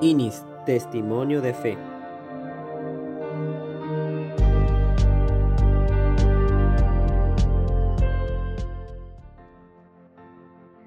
[0.00, 1.78] INIS, Testimonio de Fe.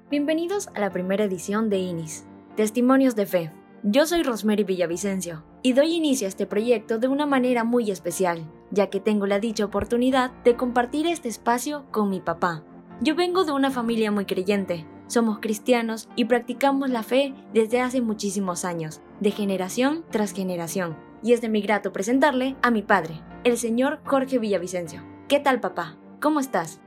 [0.10, 2.26] Bienvenidos a la primera edición de INIS,
[2.56, 3.52] Testimonios de Fe.
[3.84, 8.46] Yo soy Rosemary Villavicencio y doy inicio a este proyecto de una manera muy especial,
[8.72, 12.64] ya que tengo la dicha oportunidad de compartir este espacio con mi papá.
[13.02, 18.02] Yo vengo de una familia muy creyente, somos cristianos y practicamos la fe desde hace
[18.02, 20.98] muchísimos años, de generación tras generación.
[21.24, 25.02] Y es de mi grato presentarle a mi padre, el señor Jorge Villavicencio.
[25.28, 25.98] ¿Qué tal, papá?
[26.22, 26.80] ¿Cómo estás?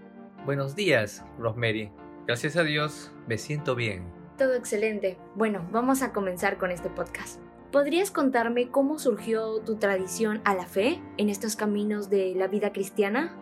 [0.44, 1.90] Buenos días, Rosemary.
[2.26, 4.04] Gracias a Dios, me siento bien.
[4.38, 5.18] Todo excelente.
[5.34, 7.40] Bueno, vamos a comenzar con este podcast.
[7.72, 12.72] ¿Podrías contarme cómo surgió tu tradición a la fe en estos caminos de la vida
[12.72, 13.36] cristiana?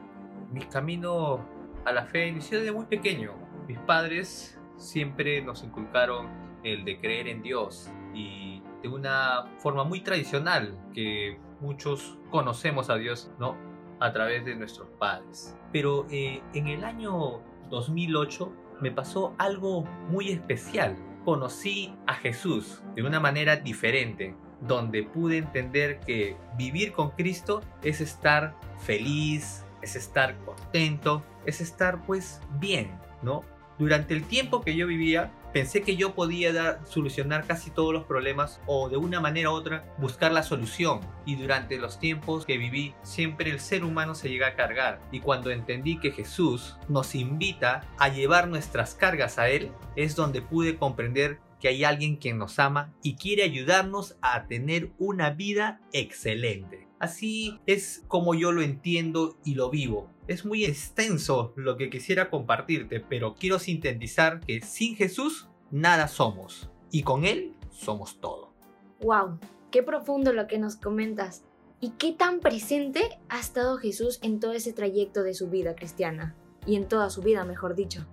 [0.52, 1.46] Mi camino
[1.84, 3.32] a la fe inició desde muy pequeño.
[3.66, 6.28] Mis padres siempre nos inculcaron
[6.64, 12.96] el de creer en Dios y de una forma muy tradicional que muchos conocemos a
[12.96, 13.56] Dios, ¿no?
[14.00, 15.56] A través de nuestros padres.
[15.72, 20.96] Pero eh, en el año 2008 me pasó algo muy especial.
[21.24, 28.00] Conocí a Jesús de una manera diferente, donde pude entender que vivir con Cristo es
[28.00, 32.90] estar feliz, es estar contento, es estar pues bien,
[33.22, 33.42] ¿no?
[33.78, 38.04] Durante el tiempo que yo vivía, pensé que yo podía dar, solucionar casi todos los
[38.04, 41.00] problemas o de una manera u otra buscar la solución.
[41.26, 45.00] Y durante los tiempos que viví, siempre el ser humano se llega a cargar.
[45.12, 50.42] Y cuando entendí que Jesús nos invita a llevar nuestras cargas a Él, es donde
[50.42, 55.80] pude comprender que hay alguien quien nos ama y quiere ayudarnos a tener una vida
[55.92, 56.88] excelente.
[56.98, 60.10] Así es como yo lo entiendo y lo vivo.
[60.28, 66.70] Es muy extenso lo que quisiera compartirte, pero quiero sintetizar que sin Jesús nada somos
[66.90, 68.52] y con Él somos todo.
[69.00, 69.38] ¡Wow!
[69.70, 71.44] Qué profundo lo que nos comentas.
[71.80, 76.36] ¿Y qué tan presente ha estado Jesús en todo ese trayecto de su vida cristiana?
[76.66, 78.06] Y en toda su vida, mejor dicho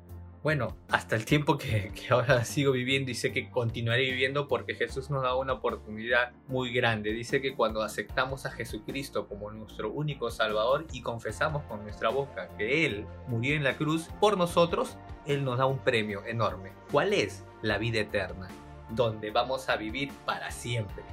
[0.46, 5.10] bueno, hasta el tiempo que, ahora sigo viviendo y sé que continuaré viviendo porque Jesús
[5.10, 7.14] nos da una oportunidad muy grande.
[7.14, 12.48] Dice que cuando aceptamos a Jesucristo como nuestro único Salvador y confesamos con nuestra boca
[12.60, 16.74] que Él murió en la cruz por nosotros, Él nos da un premio enorme.
[16.92, 17.44] ¿Cuál es?
[17.64, 18.48] La vida eterna,
[18.92, 21.04] donde vamos a vivir para siempre.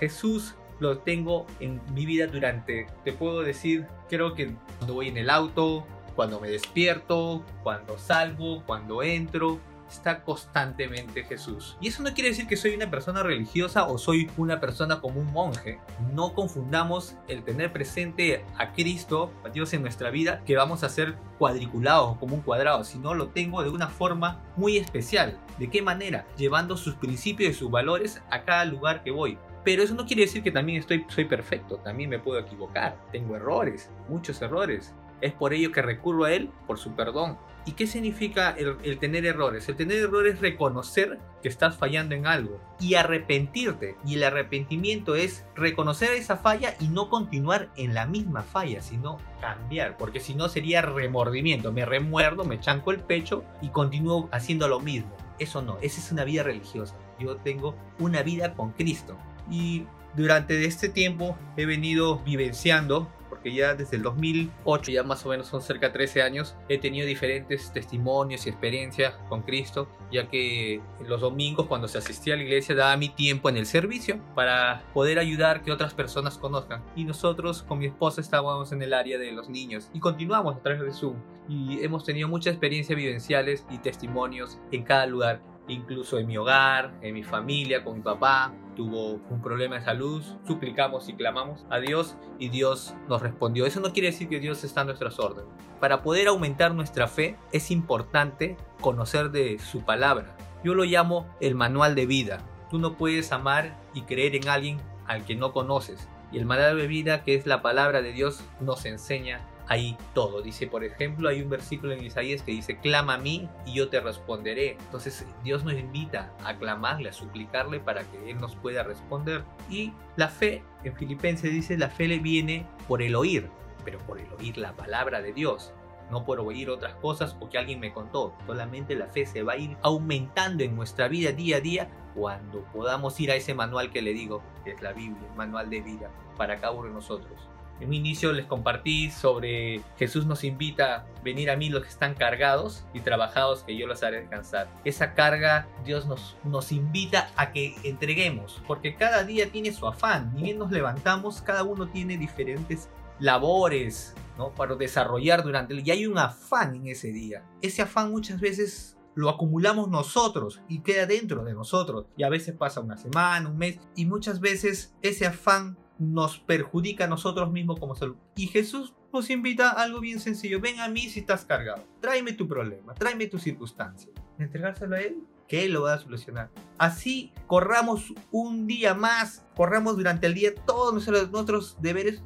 [0.00, 5.18] Jesús lo tengo en mi vida durante, te puedo decir, creo que cuando voy en
[5.18, 11.76] el auto, cuando me despierto, cuando salgo, cuando entro, está constantemente Jesús.
[11.80, 15.20] Y eso no quiere decir que soy una persona religiosa o soy una persona como
[15.20, 15.78] un monje.
[16.12, 20.88] No confundamos el tener presente a Cristo, a Dios en nuestra vida, que vamos a
[20.88, 25.38] ser cuadriculados como un cuadrado, sino lo tengo de una forma muy especial.
[25.58, 26.26] ¿De qué manera?
[26.36, 29.38] Llevando sus principios y sus valores a cada lugar que voy.
[29.64, 33.34] Pero eso no quiere decir que también estoy, soy perfecto, también me puedo equivocar, tengo
[33.34, 34.94] errores, muchos errores.
[35.20, 37.38] Es por ello que recurro a Él por su perdón.
[37.66, 39.66] ¿Y qué significa el, tener errores?
[39.70, 43.96] El tener errores es reconocer que estás fallando en algo y arrepentirte.
[44.04, 49.16] Y el arrepentimiento es reconocer esa falla y no continuar en la misma falla, sino
[49.40, 49.96] cambiar.
[49.96, 51.72] Porque si no sería remordimiento.
[51.72, 55.16] Me remuerdo, me chanco el pecho y continúo haciendo lo mismo.
[55.38, 56.94] Eso no, esa es una vida religiosa.
[57.18, 59.16] Yo tengo una vida con Cristo.
[59.50, 63.10] Y durante este tiempo he venido vivenciando
[63.44, 66.78] porque ya desde el 2008, ya más o menos son cerca de 13 años, he
[66.78, 72.36] tenido diferentes testimonios y experiencias con Cristo, ya que los domingos cuando se asistía a
[72.38, 76.82] la iglesia daba mi tiempo en el servicio para poder ayudar que otras personas conozcan.
[76.96, 80.62] Y nosotros con mi esposa estábamos en el área de los niños y continuamos a
[80.62, 81.16] través de Zoom.
[81.46, 86.92] Y hemos tenido muchas experiencias vivenciales y testimonios en cada lugar incluso en mi hogar,
[87.00, 91.78] en mi familia, con mi papá, tuvo un problema de salud, suplicamos y clamamos a
[91.78, 93.66] Dios y Dios nos respondió.
[93.66, 95.50] Eso no quiere decir que Dios está a nuestras órdenes.
[95.80, 100.36] Para poder aumentar nuestra fe es importante conocer de su palabra.
[100.64, 102.40] Yo lo llamo el manual de vida.
[102.70, 106.08] Tú no puedes amar y creer en alguien al que no conoces.
[106.32, 110.42] Y el manual de vida, que es la palabra de Dios, nos enseña ahí todo.
[110.42, 113.88] Dice, por ejemplo, hay un versículo en Isaías que dice, clama a mí y yo
[113.88, 114.76] te responderé.
[114.80, 119.44] Entonces Dios nos invita a clamarle, a suplicarle para que Él nos pueda responder.
[119.70, 123.48] Y la fe, en Filipenses dice, la fe le viene por el oír,
[123.84, 125.72] pero por el oír la palabra de Dios.
[126.10, 128.34] No por oír otras cosas o que alguien me contó.
[128.46, 132.62] Solamente la fe se va a ir aumentando en nuestra vida día a día cuando
[132.72, 135.80] podamos ir a ese manual que le digo, que es la Biblia, el manual de
[135.80, 137.48] vida, para cada uno de nosotros.
[137.80, 141.88] En mi inicio les compartí sobre Jesús nos invita a venir a mí los que
[141.88, 144.68] están cargados y trabajados que yo los haré descansar.
[144.84, 150.32] Esa carga Dios nos, nos invita a que entreguemos porque cada día tiene su afán.
[150.34, 152.88] Ni bien nos levantamos, cada uno tiene diferentes
[153.18, 154.50] labores ¿no?
[154.54, 155.94] para desarrollar durante el día.
[155.94, 157.42] Y hay un afán en ese día.
[157.60, 162.06] Ese afán muchas veces lo acumulamos nosotros y queda dentro de nosotros.
[162.16, 167.04] Y a veces pasa una semana, un mes, y muchas veces ese afán nos perjudica
[167.04, 168.16] a nosotros mismos como salud.
[168.36, 170.60] Y Jesús nos invita a algo bien sencillo.
[170.60, 171.84] Ven a mí si estás cargado.
[172.00, 174.12] Tráeme tu problema, tráeme tu circunstancia.
[174.38, 176.50] Entregárselo a Él, que Él lo va a solucionar.
[176.78, 182.22] Así corramos un día más, corramos durante el día todos nuestros, nuestros deberes.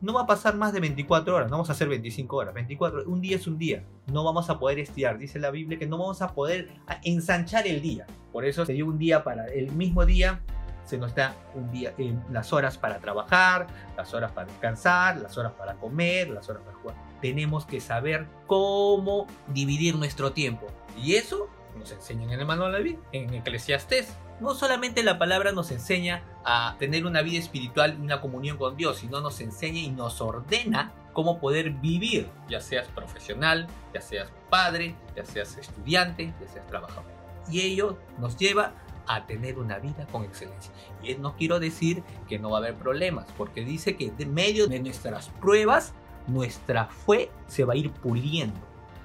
[0.00, 2.54] No va a pasar más de 24 horas, no vamos a hacer 25 horas.
[2.54, 3.84] 24, un día es un día.
[4.12, 5.16] No vamos a poder estirar.
[5.16, 6.68] Dice la Biblia que no vamos a poder
[7.02, 8.06] ensanchar el día.
[8.32, 10.42] Por eso se dio un día para el mismo día
[10.86, 13.66] se nos da un día, eh, las horas para trabajar,
[13.96, 16.96] las horas para descansar, las horas para comer, las horas para jugar.
[17.20, 20.68] Tenemos que saber cómo dividir nuestro tiempo.
[20.96, 24.16] Y eso nos enseñan en el manual de vida, en Eclesiastés.
[24.40, 28.76] No solamente la palabra nos enseña a tener una vida espiritual y una comunión con
[28.76, 34.30] Dios, sino nos enseña y nos ordena cómo poder vivir, ya seas profesional, ya seas
[34.50, 37.10] padre, ya seas estudiante, ya seas trabajador.
[37.50, 38.74] Y ello nos lleva
[39.06, 40.72] a tener una vida con excelencia.
[41.02, 44.66] Y no quiero decir que no va a haber problemas, porque dice que de medio
[44.66, 45.94] de nuestras pruebas,
[46.26, 48.60] nuestra fe se va a ir puliendo.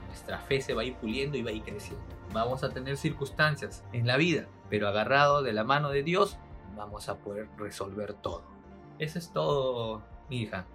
[0.07, 2.03] Nuestra fe se va a ir puliendo y va a ir creciendo.
[2.33, 6.37] Vamos a tener circunstancias en la vida, pero agarrado de la mano de Dios,
[6.75, 8.43] vamos a poder resolver todo.
[8.99, 10.65] Eso es todo, mi hija.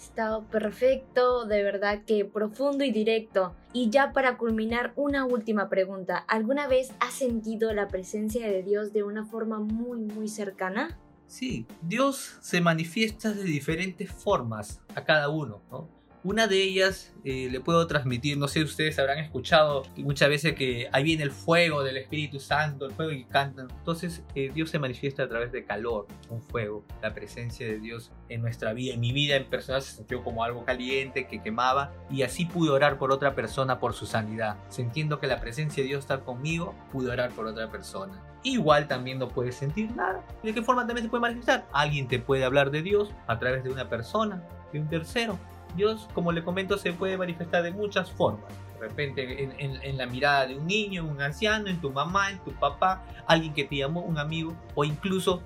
[0.00, 3.54] Estado perfecto, de verdad que profundo y directo.
[3.72, 6.16] Y ya para culminar, una última pregunta.
[6.16, 10.98] ¿Alguna vez has sentido la presencia de Dios de una forma muy, muy cercana?
[11.26, 15.99] Sí, Dios se manifiesta de diferentes formas a cada uno, ¿no?
[16.22, 20.86] Una de ellas eh, le puedo transmitir, no sé ustedes habrán escuchado muchas veces que
[20.92, 23.68] ahí viene el fuego del Espíritu Santo, el fuego y cantan.
[23.70, 28.12] Entonces eh, Dios se manifiesta a través de calor, un fuego, la presencia de Dios
[28.28, 28.92] en nuestra vida.
[28.92, 32.68] En mi vida en personal se sintió como algo caliente que quemaba y así pude
[32.68, 34.58] orar por otra persona por su sanidad.
[34.68, 38.22] Sintiendo que la presencia de Dios está conmigo, pude orar por otra persona.
[38.42, 40.22] Igual también no puedes sentir nada.
[40.42, 41.66] ¿De qué forma también se puede manifestar?
[41.72, 45.38] Alguien te puede hablar de Dios a través de una persona, de un tercero
[45.76, 48.50] Dios, como le comento, se puede manifestar de muchas formas.
[48.74, 52.52] De repente en, la mirada de un niño, un anciano, en tu mamá, en tu
[52.52, 55.42] papá, alguien que te llamó, un amigo, o incluso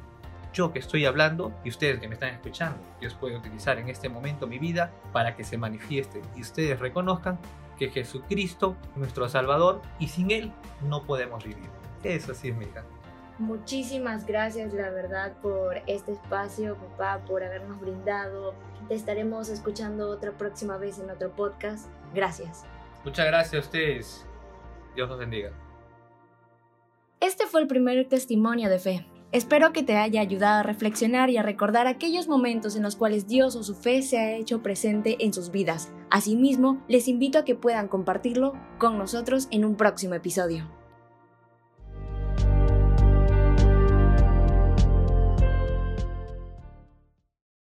[0.53, 2.79] yo que estoy hablando y ustedes que me están escuchando.
[3.01, 7.39] Dios puede utilizar en este momento mi vida para que se manifieste y ustedes reconozcan
[7.77, 10.53] que Jesucristo es nuestro Salvador y sin Él
[10.89, 11.69] no podemos vivir.
[12.05, 12.85] Eso sí es mi hija.
[13.39, 18.55] Muchísimas gracias, la verdad, por este espacio, papá, por habernos brindado.
[18.89, 21.89] Te estaremos escuchando otra próxima vez en otro podcast.
[22.15, 22.65] Gracias.
[23.05, 24.27] Muchas gracias a ustedes.
[24.95, 25.51] Dios los bendiga.
[27.21, 29.07] Este fue el primer testimonio de fe.
[29.33, 33.27] Espero que te haya ayudado a reflexionar y a recordar aquellos momentos en los cuales
[33.27, 35.93] Dios o su fe se ha hecho presente en sus vidas.
[36.09, 40.69] Asimismo, les invito a que puedan compartirlo con nosotros en un próximo episodio.